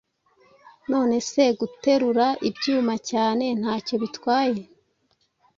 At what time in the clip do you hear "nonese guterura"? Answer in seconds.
0.89-2.27